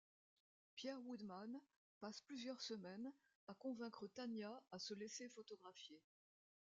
Pierre 0.73 0.99
Woodman 1.03 1.59
passe 1.99 2.21
plusieurs 2.23 2.59
semaines 2.59 3.13
à 3.47 3.53
convaincre 3.53 4.07
Tania 4.07 4.59
à 4.71 4.79
se 4.79 4.95
laisser 4.95 5.29
photographier. 5.29 6.01